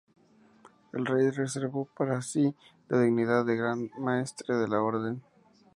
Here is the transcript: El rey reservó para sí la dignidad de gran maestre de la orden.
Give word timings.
El 0.93 1.05
rey 1.05 1.29
reservó 1.29 1.85
para 1.95 2.23
sí 2.23 2.55
la 2.89 3.01
dignidad 3.01 3.45
de 3.45 3.55
gran 3.55 3.91
maestre 3.99 4.55
de 4.55 4.67
la 4.67 4.81
orden. 4.81 5.21